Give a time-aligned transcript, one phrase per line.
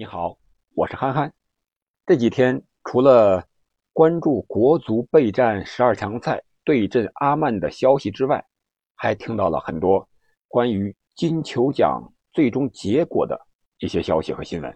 [0.00, 0.34] 你好，
[0.74, 1.30] 我是憨憨。
[2.06, 3.46] 这几天除了
[3.92, 8.42] 关注国足备战十二强赛对阵阿曼的消息之外，
[8.94, 10.08] 还听到了很多
[10.48, 12.02] 关于金球奖
[12.32, 13.38] 最终结果的
[13.80, 14.74] 一些消息和新闻。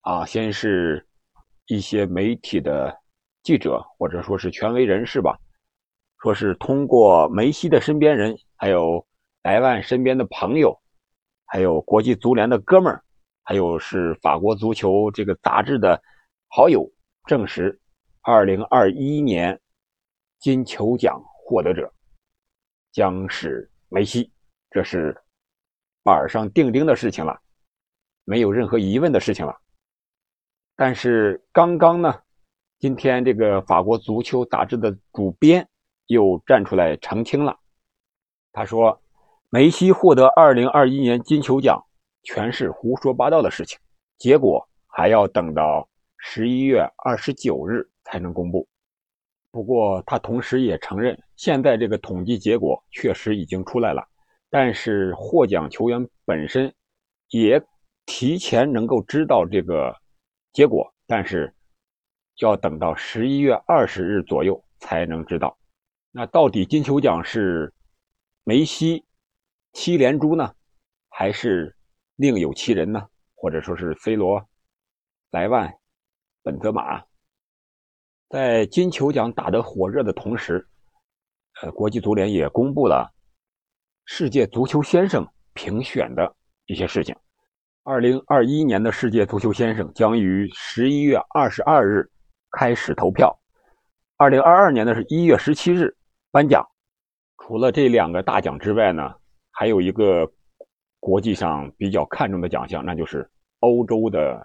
[0.00, 1.06] 啊，先是
[1.66, 2.98] 一些媒体的
[3.42, 5.38] 记者或者说是权威人士吧，
[6.22, 9.06] 说是通过梅西的身边人，还有
[9.42, 10.74] 莱万身边的朋友，
[11.44, 13.02] 还有国际足联的哥们儿。
[13.48, 16.02] 还有是法国足球这个杂志的
[16.48, 16.84] 好友
[17.26, 17.80] 证实，
[18.20, 19.60] 二零二一年
[20.40, 21.88] 金球奖获得者
[22.90, 24.32] 将是梅西，
[24.68, 25.16] 这是
[26.02, 27.40] 板上钉钉的事情了，
[28.24, 29.56] 没有任何疑问的事情了。
[30.74, 32.20] 但是刚刚呢，
[32.80, 35.68] 今天这个法国足球杂志的主编
[36.08, 37.56] 又站出来澄清了，
[38.52, 39.00] 他说，
[39.50, 41.80] 梅西获得二零二一年金球奖。
[42.26, 43.78] 全是胡说八道的事情，
[44.18, 48.66] 结果还要等到十一月二十九日才能公布。
[49.52, 54.04] 不过他同时也承认，现在这个统计结果确实已经出来了，
[54.50, 56.74] 但是获奖球员本身
[57.28, 57.62] 也
[58.06, 59.94] 提前能够知道这个
[60.52, 61.54] 结果，但是
[62.40, 65.56] 要等到十一月二十日左右才能知道。
[66.10, 67.72] 那到底金球奖是
[68.42, 69.04] 梅西
[69.72, 70.52] 七连珠呢，
[71.08, 71.75] 还是？
[72.16, 74.42] 另有其人呢，或者说是 C 罗、
[75.30, 75.70] 莱万、
[76.42, 77.04] 本泽马，
[78.30, 80.66] 在金球奖打得火热的同时，
[81.60, 83.12] 呃，国际足联也公布了
[84.06, 87.14] 世界足球先生评选的一些事情。
[87.82, 92.10] 二零二一年的世界足球先生将于十一月二十二日
[92.50, 93.38] 开始投票，
[94.16, 95.94] 二零二二年的是一月十七日
[96.30, 96.66] 颁奖。
[97.36, 99.14] 除了这两个大奖之外呢，
[99.50, 100.32] 还有一个。
[101.06, 104.44] 国际上比较看重的奖项，那就是欧洲的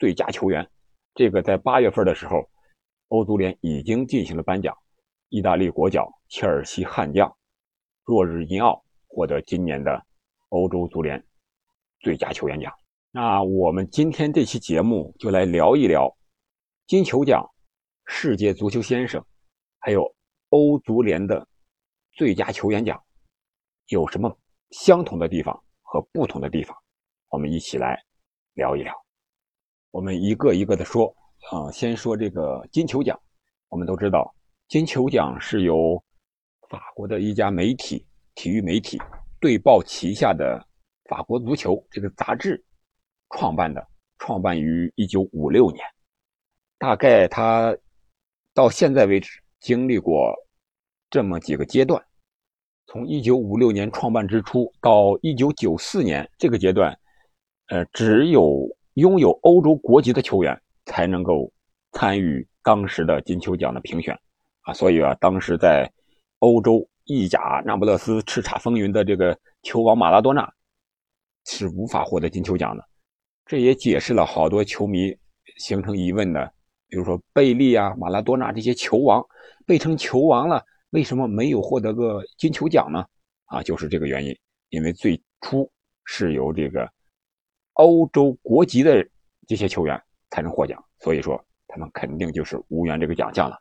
[0.00, 0.68] 最佳球员。
[1.14, 2.44] 这个在八月份的时候，
[3.06, 4.76] 欧足联已经进行了颁奖。
[5.28, 7.32] 意大利国脚切尔西悍将
[8.02, 10.04] 若日因奥获得今年的
[10.48, 11.24] 欧洲足联
[12.00, 12.72] 最佳球员奖。
[13.12, 16.12] 那我们今天这期节目就来聊一聊
[16.88, 17.48] 金球奖、
[18.06, 19.24] 世界足球先生，
[19.78, 20.12] 还有
[20.48, 21.46] 欧足联的
[22.14, 23.00] 最佳球员奖
[23.86, 24.36] 有什么
[24.70, 25.62] 相同的地方？
[25.86, 26.76] 和不同的地方，
[27.30, 27.96] 我们一起来
[28.54, 28.92] 聊一聊。
[29.92, 31.06] 我们一个一个的说
[31.50, 33.18] 啊，先说这个金球奖。
[33.68, 34.34] 我们都知道，
[34.68, 36.02] 金球奖是由
[36.68, 39.00] 法国的一家媒体体育媒体
[39.40, 40.64] 对报旗下的
[41.08, 42.62] 法国足球这个杂志
[43.30, 43.84] 创办的，
[44.18, 45.84] 创办于一九五六年。
[46.78, 47.76] 大概它
[48.52, 50.32] 到现在为止经历过
[51.10, 52.05] 这么几个阶段。
[52.88, 56.96] 从一九五六年创办之初到一九九四年这个阶段，
[57.68, 58.64] 呃，只有
[58.94, 61.52] 拥有欧洲国籍的球员才能够
[61.92, 64.16] 参与当时的金球奖的评选，
[64.62, 65.90] 啊，所以啊，当时在
[66.38, 70.48] 欧洲意甲那不勒斯叱咤风云的这个球王马拉多纳
[71.44, 72.84] 是无法获得金球奖的，
[73.44, 75.12] 这也解释了好多球迷
[75.58, 76.52] 形成疑问的，
[76.88, 79.26] 比如说贝利啊、马拉多纳这些球王
[79.66, 80.64] 被称球王了。
[80.96, 83.04] 为什么没有获得个金球奖呢？
[83.44, 84.34] 啊，就是这个原因，
[84.70, 85.70] 因为最初
[86.06, 86.90] 是由这个
[87.74, 89.06] 欧洲国籍的
[89.46, 93.58] 这些球员才能获奖，所以说他们肯定就是无缘这个奖项了。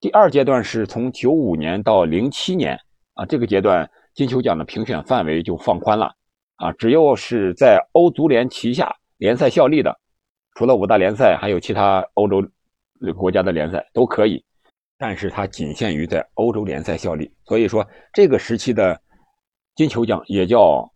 [0.00, 2.74] 第二阶段是从九五年到零七年
[3.12, 6.14] 啊，这个阶段金球奖的评选范围就放宽了
[6.56, 9.94] 啊，只要是在欧足联旗下联赛效力的，
[10.54, 12.42] 除了五大联赛，还有其他欧洲
[13.14, 14.42] 国家的联赛都可以。
[15.02, 19.00] 但是它仅限于在欧洲联赛效力，所以说这个时期的
[19.74, 20.86] 金球奖也叫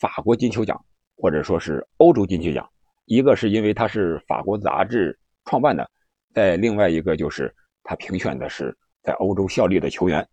[0.00, 0.82] 法国金球奖，
[1.14, 2.66] 或者说是欧洲金球奖。
[3.04, 5.86] 一个是因为它是法国杂志创办的，
[6.32, 10.26] 在另外一个就是它评选的是在欧洲效力的球员。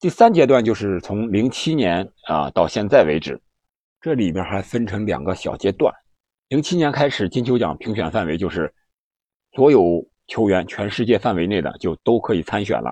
[0.00, 3.40] 第三阶段就是从零七年啊到现在为止，
[4.00, 5.94] 这里边还分成两个小阶段。
[6.48, 8.74] 零七年开始，金球奖评选范围就是
[9.52, 10.04] 所有。
[10.26, 12.90] 球员全世界范围内的就都可以参选了，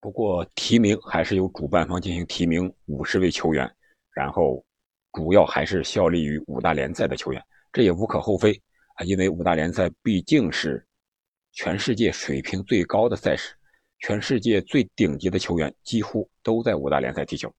[0.00, 3.70] 不过提名还是由主办方进行提名五十位球员，
[4.14, 4.64] 然后
[5.12, 8.52] 主要还是效力于五大联赛的球员，这也无可厚非
[8.94, 10.82] 啊，因为五大联赛毕竟是
[11.52, 13.54] 全世界水平最高的赛事，
[13.98, 17.52] 全世界最顶级的球员几乎都在五大联赛踢球。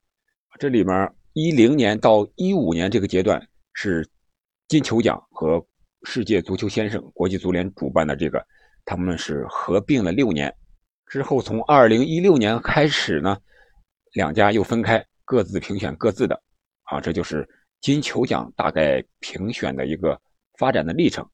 [0.60, 3.42] 这里面一零年到一五年这个阶段
[3.74, 4.08] 是
[4.68, 5.64] 金球奖和
[6.04, 8.44] 世界足球先生国际足联主办的这个。
[8.86, 10.54] 他们是合并了六年，
[11.07, 13.38] 之后从二零一六年开始呢，
[14.13, 16.42] 两家又分开，各自评选各自的，
[16.83, 17.48] 啊，这就是
[17.80, 20.19] 金球奖大概评选的一个
[20.57, 21.28] 发展的历程。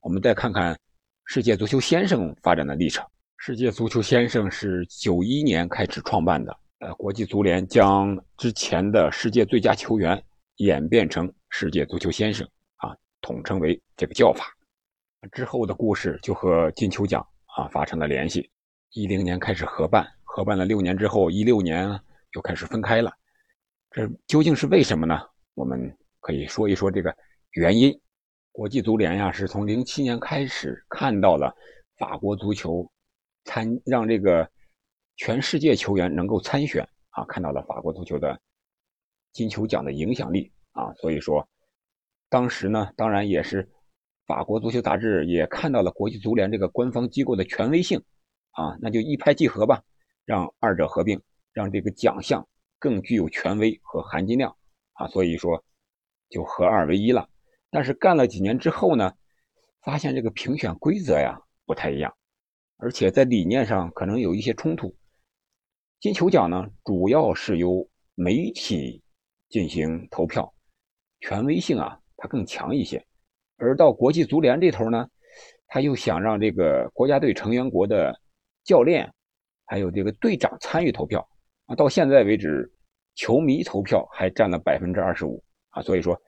[0.00, 0.78] 我们再看看
[1.26, 3.04] 世界足球先生发展的历程。
[3.36, 10.22] 世界足球先生是九一年开始创办的，呃，国际足联将之前的世界最佳球员
[10.56, 12.46] 演变成世界足球先生
[12.76, 14.44] 啊，统称为这个叫法。
[15.30, 17.24] 之后的故事就和金球奖
[17.56, 18.50] 啊发生了联系。
[18.90, 21.88] 一零年开始合办，合办了六年之后，一六年
[22.34, 23.12] 又开始分开了。
[23.90, 25.18] 这究竟是为什么呢？
[25.54, 27.14] 我们可以说一说这个
[27.52, 27.96] 原因。
[28.50, 31.54] 国际足联呀，是从零七年开始看到了
[31.96, 32.86] 法国足球
[33.44, 34.46] 参让这个
[35.16, 38.38] 全世界球员能够参选啊，看到了法国足球的
[39.32, 41.48] 金球奖的影响力啊，所以说
[42.28, 43.66] 当时呢，当然也是
[44.26, 48.02] 法国足球杂志也看到了国际足联这个官方机构的权威性。
[48.54, 49.82] 啊，那就一拍即合吧，
[50.26, 51.18] 让二者合并，
[51.54, 52.46] 让这个奖项
[52.78, 54.54] 更具有权威和含金量
[54.92, 55.64] 啊，所以说
[56.28, 57.30] 就合二为一了。
[57.70, 59.14] 但是干了几年之后呢，
[59.80, 62.14] 发现这个评选规则呀不太一样，
[62.76, 64.94] 而且在理念上可能有一些冲突。
[65.98, 69.02] 金球奖呢，主要是由媒体
[69.48, 70.52] 进行投票，
[71.20, 73.02] 权威性啊它更强一些，
[73.62, 75.08] 而到国际足联这头呢，
[75.68, 78.12] 他又想让这个国家队成员国的
[78.64, 79.08] 教练，
[79.66, 81.26] 还有这个队长参与投票
[81.66, 82.68] 啊，到现在为止，
[83.14, 86.20] 球迷投票还占了百分之二十五啊，所以说，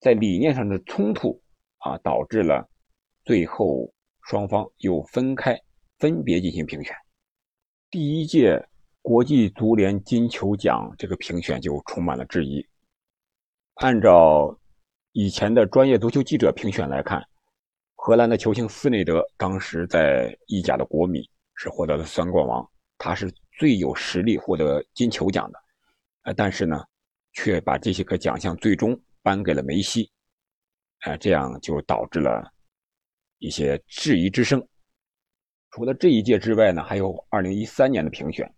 [0.00, 1.40] 在理念上的冲突
[1.78, 2.68] 啊，导致了
[3.24, 3.88] 最后
[4.24, 5.56] 双方又分开，
[5.98, 6.92] 分别进行评选。
[7.90, 8.60] 第一届
[9.02, 12.66] 国际足联金球奖这个评选就充满了质疑。
[13.74, 14.58] 按照
[15.12, 17.22] 以前的专业足球记者评选来看，
[17.96, 21.28] 荷兰的球星斯内德当时在意甲的国米。
[21.62, 22.66] 是获得了三冠王，
[22.96, 25.58] 他是最有实力获得金球奖的，
[26.22, 26.82] 呃，但是呢，
[27.34, 30.10] 却把这些个奖项最终颁给了梅西，
[31.04, 32.50] 呃，这样就导致了
[33.40, 34.66] 一些质疑之声。
[35.70, 38.50] 除了这一届之外呢，还有2013年的评选，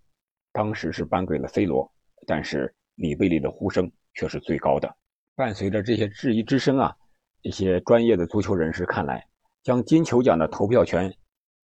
[0.52, 1.92] 当时是颁给了 C 罗，
[2.24, 4.88] 但是里贝利的呼声却是最高的。
[5.34, 6.94] 伴随着这些质疑之声啊，
[7.42, 9.26] 一些专业的足球人士看来，
[9.62, 11.12] 将金球奖的投票权。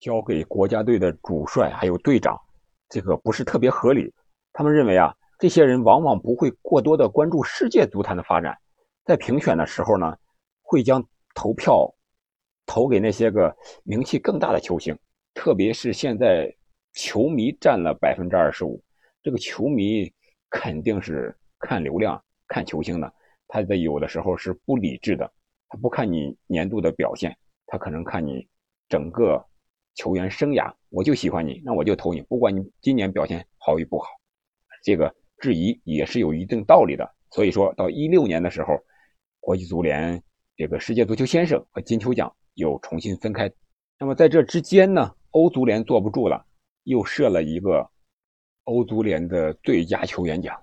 [0.01, 2.41] 交给国家队的主帅还有队长，
[2.89, 4.15] 这个不是特别合理。
[4.53, 8.57] 他们认为啊，这些人往往不会过多的关注世界足坛的发展，
[9.05, 10.17] 在评选的时候呢，
[10.63, 11.05] 会将
[11.35, 11.93] 投票
[12.65, 14.97] 投给那些个名气更大的球星。
[15.35, 16.49] 特别是现在
[16.93, 18.81] 球迷占了百分之二十五，
[19.21, 20.09] 这个球迷
[20.49, 23.13] 肯定是看流量、看球星的。
[23.49, 25.33] 他在有的时候是不理智的，
[25.69, 27.37] 他不看你年度的表现，
[27.67, 28.47] 他可能看你
[28.89, 29.45] 整个。
[29.95, 34.07] 球员生涯，我就喜欢你，那我就投你，不管你今年表现好与不好，
[34.85, 37.05] 这个质疑也是有一定道理的。
[37.33, 38.79] 所以说到一六年的时候，
[39.41, 40.23] 国际足联
[40.57, 43.51] 这个世界足球先生和金球奖又重新分开。
[43.99, 46.47] 那么在这之间呢，欧足联坐不住了，
[46.85, 47.85] 又设了一个
[48.67, 50.57] 欧足联的最佳球员奖，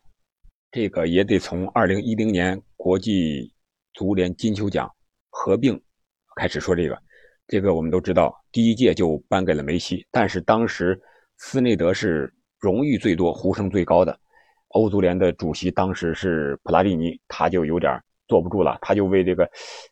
[0.76, 3.50] 这个也得从二零一零年国际
[3.94, 4.92] 足联金球奖
[5.30, 5.82] 合并
[6.36, 7.02] 开始说这个。
[7.48, 11.02] 这个我们都知道，第一届就颁给了梅西，但是当时
[11.38, 12.30] 斯内德是
[12.60, 14.20] 荣誉最多、呼声最高的。
[14.68, 19.50] 欧足联的主席当时是普拉蒂尼，他就有点坐不住了，他就为这个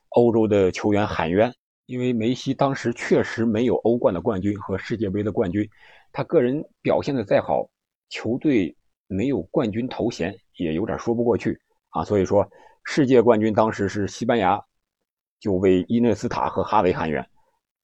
[0.10, 1.50] 欧洲的球员喊冤，
[1.86, 5.66] 因为梅西当时确实没有欧冠的冠军和世界杯的冠军，
[6.12, 7.70] 他个人表现的再好，
[8.10, 8.76] 球队
[9.08, 12.04] 没有冠军头衔也有点说不过去啊。
[12.04, 12.48] 所以说，
[12.86, 14.60] 世界冠军当时是西班牙，
[15.40, 17.26] 就为伊涅斯塔和哈维喊冤。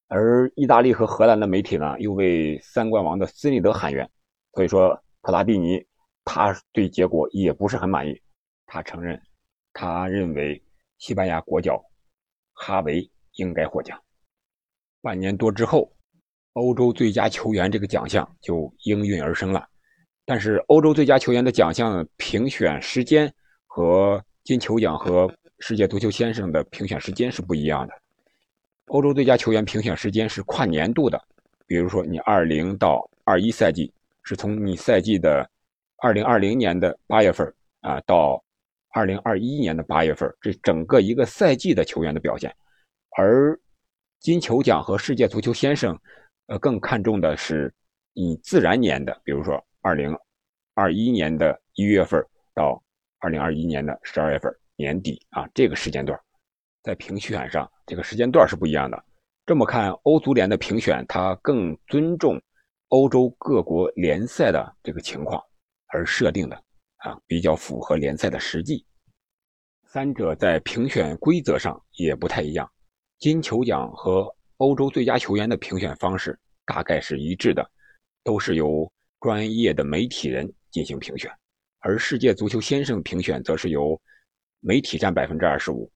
[0.08, 4.10] 而意大利和荷兰的媒体呢，又为三冠王的斯内德喊冤，
[4.54, 5.86] 所以说普拉蒂尼
[6.26, 8.20] 他对结果也不是很满意，
[8.66, 9.22] 他承认，
[9.72, 10.64] 他认为
[10.98, 11.80] 西班牙国脚
[12.54, 14.02] 哈维应该获奖。
[15.02, 15.96] 半年多之后，
[16.54, 19.68] 欧洲最佳球员这个奖项就应运而生了，
[20.30, 23.34] 但是欧洲最佳球员的奖项评选时间
[23.66, 27.94] 和金球奖和世界足球先生的评选时间是不一样的。
[28.90, 31.20] 欧洲最佳球员评选时间是跨年度的，
[31.66, 35.50] 比如说你二零到二一赛季是从你赛季的
[35.98, 38.40] 二零二零年的八月份啊到
[38.94, 42.56] 二零二一年的八月份，这整个一个赛季的球员的表现。
[43.18, 43.60] 而
[44.20, 46.00] 金球奖和世界足球先生，
[46.46, 47.74] 呃，更看重的是
[48.14, 50.16] 你自然年的，比如说二零
[50.74, 52.82] 二一年的一月份到
[53.20, 56.20] 二零二一年的十二月份年底啊这个时间段。
[56.82, 59.04] 在评选上，这个时间段是不一样的。
[59.46, 62.42] 这么看，欧足联的评选，它更尊重
[62.88, 65.44] 欧洲各国联赛的这个情况
[65.88, 66.56] 而设定的，
[66.98, 68.86] 啊，比较符合联赛的实际。
[69.88, 72.72] 三者在评选规则上也不太一样。
[73.18, 77.70] 金球奖和欧洲最佳球员的评选方式大概是一致的，
[78.24, 81.30] 都是由专业的媒体人进行评选，
[81.80, 84.00] 而世界足球先生评选则是由
[84.62, 85.92] 媒体占百分之二十五，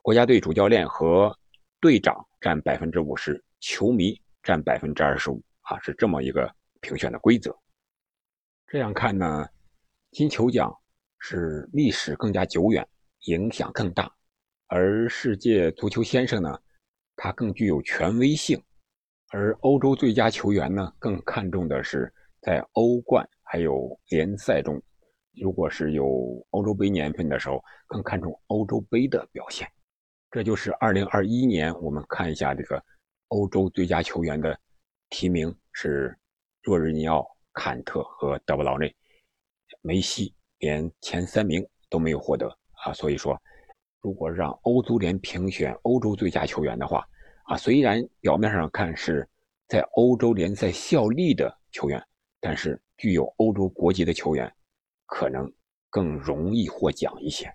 [0.00, 1.36] 国家队主教练和
[1.80, 7.54] 队长占百分之五十，球迷占百分之二十五啊，是这么一个评选的规则。
[8.66, 9.46] 这样看呢，
[10.10, 10.74] 金球奖
[11.18, 12.86] 是历史更加久远，
[13.26, 14.10] 影响更大，
[14.68, 16.58] 而世界足球先生呢，
[17.14, 18.60] 它更具有权威性，
[19.28, 22.12] 而欧洲最佳球员呢，更看重的是
[22.44, 24.80] 在欧冠还有联赛中，
[25.40, 29.66] 如果是有欧洲杯年份的时候，更看重欧洲杯的表现。
[30.30, 32.82] 这就是2021年，我们看一下这个
[33.28, 34.58] 欧洲最佳球员的
[35.08, 36.16] 提名是
[36.62, 37.26] 若日尼奥。
[37.56, 38.92] 坎特和德布劳内、
[39.80, 42.48] 梅西连前三名都没有获得
[42.84, 43.40] 啊，所以说，
[44.00, 47.06] 如果让欧足联评选欧洲最佳球员的话
[47.44, 49.24] 啊，虽然表面上看是
[49.68, 52.04] 在欧洲联赛效力的球员，
[52.44, 54.54] 但是具有欧洲国籍的球员
[55.06, 55.50] 可能
[55.88, 57.50] 更容易获奖一些。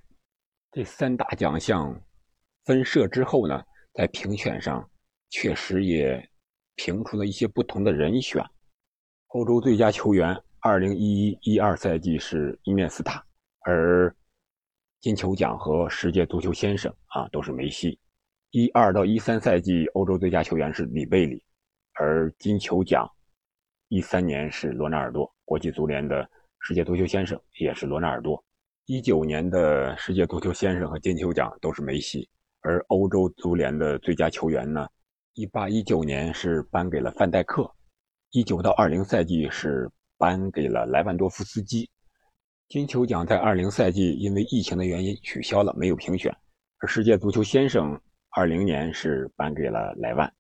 [0.72, 1.96] 这三大奖项
[2.66, 4.90] 分设之后呢，在评选上
[5.30, 6.28] 确实也
[6.74, 8.44] 评出了一些不同的人选。
[9.28, 13.24] 欧洲最佳球员，二零一一一二赛季是伊涅斯塔，
[13.66, 14.12] 而
[15.02, 18.00] 金球奖和世界足球先生啊都是梅西。
[18.50, 21.44] 一二到一三赛季，欧洲最佳球员是里贝里，
[21.94, 23.08] 而金球奖
[23.90, 26.28] 一三年是罗纳尔多，国际足联的
[26.60, 28.44] 世界足球先生也是罗纳尔多。
[28.86, 32.30] 一九年的世界足球先生和金球奖都是梅西，
[32.62, 34.88] 而欧洲足联的最佳球员呢，
[35.34, 37.68] 一八一九年是颁给了范戴克。
[38.30, 41.90] 一九到二零赛季是颁给了莱万多夫斯基，
[42.68, 46.32] 金球奖在二零赛季因为疫情的原因取消了，没有评选。
[46.78, 48.00] 而世界足球先生
[48.36, 50.32] 二零年是颁给了莱万。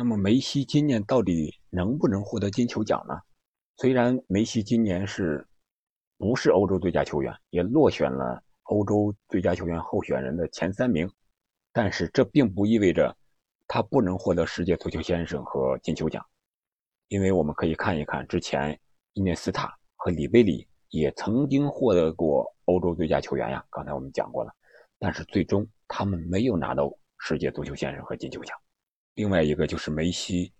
[0.00, 3.20] 那么梅西今年到底能不能获得金球奖呢？
[3.78, 5.44] 虽然梅西今年是
[6.16, 11.10] 不是欧洲最佳球员，也落选了欧洲最佳球员候选人的前三名，
[11.72, 13.12] 但是这并不意味着
[13.66, 16.24] 他不能获得世界足球先生和金球奖。
[17.08, 18.78] 因为我们可以看一看，之前
[19.14, 23.66] 伊涅斯塔和里贝里也曾经获得过欧洲最佳球员呀。
[23.68, 24.54] 刚才我们讲过了，
[25.00, 26.88] 但是最终他们没有拿到
[27.18, 28.56] 世界足球先生和金球奖。
[29.18, 30.52] 另外一个就是梅西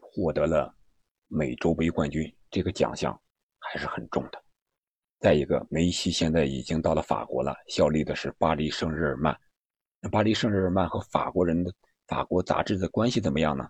[0.00, 0.74] 获得了
[1.26, 3.12] 美洲杯冠军，这个奖项
[3.58, 4.42] 还是很重的。
[5.18, 9.38] 再一个，梅西现在已经到了法国了，效力的是巴黎圣日耳曼。
[10.00, 11.70] 那巴黎圣日耳曼和法国人的
[12.06, 13.68] 法国杂志的关系怎么样呢？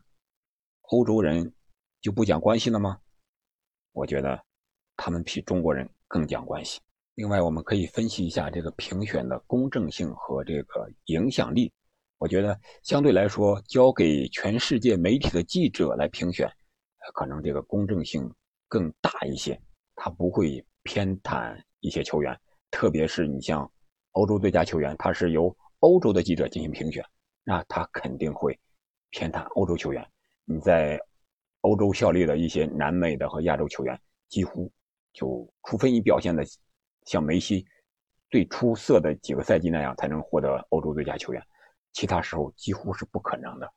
[0.92, 1.52] 欧洲人。
[2.00, 3.00] 就不讲关系了吗？
[3.90, 4.40] 我觉得
[4.96, 6.80] 他们比中国人更讲关系。
[7.16, 11.72] 另外，我们可以分析一下这个评选的公正性和这个影响力。
[12.18, 16.50] 我觉得相对来说，交给全世界媒体的记者来评选，
[17.14, 18.30] 可能这个公正性
[18.68, 19.60] 更大一些。
[19.94, 22.38] 他不会偏袒一些球员，
[22.70, 23.70] 特别是你像
[24.12, 27.04] 欧洲最佳球员，他是由欧洲的记者进行评选，
[27.44, 28.58] 那他肯定会
[29.10, 30.06] 偏袒欧洲球员。
[30.44, 31.00] 你在。
[31.62, 34.70] 欧洲效力的一些南美的和亚洲球员，几乎
[35.12, 36.44] 就除非你表现的
[37.04, 37.66] 像梅西
[38.30, 41.42] 最出色的几个赛季那样，才能获得欧洲最佳球员，
[41.98, 43.68] 其他时候几乎是不可能的。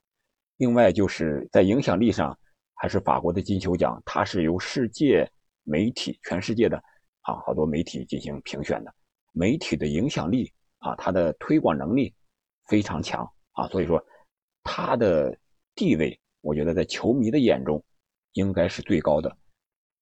[0.57, 2.37] 另外就是在影响力上，
[2.75, 5.27] 还是法国的金球奖，它是由世界
[5.63, 6.77] 媒体、全世界的
[7.21, 8.93] 啊好多媒体进行评选的，
[9.31, 12.13] 媒体的影响力啊，它的推广能力
[12.67, 13.99] 非常强啊，所以说
[14.61, 15.35] 它的
[15.73, 16.15] 地位。
[16.41, 17.83] 我觉得在球迷的眼中，
[18.33, 19.35] 应该是最高的。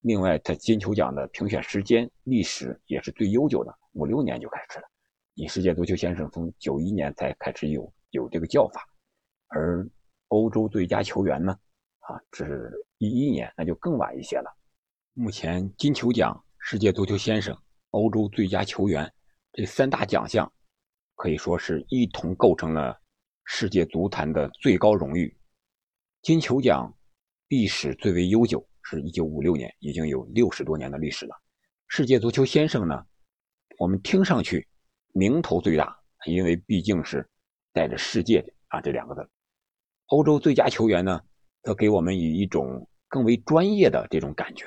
[0.02, 4.86] 另外，在金球奖的评选时间历史也是最悠久的，五六年就开始了。
[5.36, 8.88] 你世界足球先生从九一年才开始有有这个叫法，
[9.48, 9.88] 而
[10.30, 11.58] 欧洲最佳球员呢，
[12.00, 14.58] 啊，是一一年，那就更晚一些了。
[15.14, 17.58] 目前金球奖、世界足球先生、
[17.92, 19.12] 欧洲最佳球员
[19.54, 20.52] 这三大奖项，
[21.16, 23.00] 可以说是一同构成了
[23.46, 25.36] 世界足坛的最高荣誉。
[26.22, 26.94] 金球奖
[27.48, 31.36] 历史最为悠久，是一九五六年，已经有六十多年的历史了。
[31.88, 33.06] 世界足球先生呢，
[33.78, 34.68] 我们听上去
[35.14, 35.98] 名头最大，
[36.28, 37.28] 因为毕竟是
[37.74, 39.30] 带着“世界”啊这两个字。
[40.08, 41.22] 欧洲最佳球员呢，
[41.62, 44.66] 则给我们以一种更为专业的这种感觉。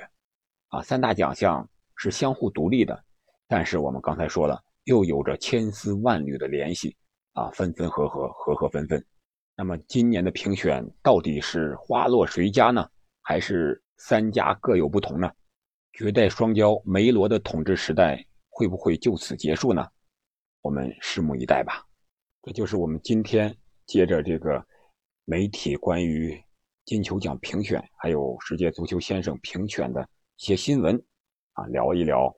[0.68, 3.04] 啊，三大奖项是相互独立的，
[3.47, 6.97] 但是我们刚才说了，又有着千丝万缕的联系
[7.35, 9.04] 啊，分分合合，合合分分。
[9.54, 12.88] 那么今年的评选到底是花落谁家呢？
[13.21, 15.30] 还是三家各有不同呢？
[15.92, 19.87] 绝代双骄梅罗的统治时代会不会就此结束呢？
[20.62, 21.85] 我们拭目以待吧。
[22.42, 23.56] 这就是我们今天
[23.87, 24.66] 接着这个
[25.25, 26.37] 媒体关于
[26.84, 30.02] 金球奖评选，还有世界足球先生评选的
[30.37, 31.00] 一些新闻，
[31.52, 32.37] 啊，聊一聊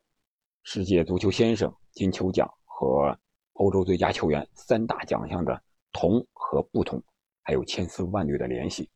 [0.63, 3.19] 世界足球先生、金球奖和
[3.55, 5.59] 欧洲最佳球员三大奖项的
[5.91, 7.03] 同和不同，
[7.43, 8.91] 还有千丝万缕的联系。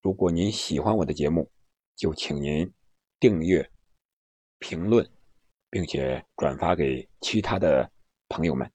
[0.00, 1.50] 如果您喜欢我的节目，
[1.96, 2.72] 就请您
[3.18, 3.68] 订阅、
[4.60, 5.04] 评论，
[5.70, 7.90] 并且转发给其他的
[8.28, 8.70] 朋友们。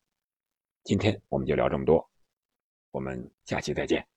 [0.84, 2.10] 今天我们就聊这么多，
[2.92, 4.11] 我们下期再见。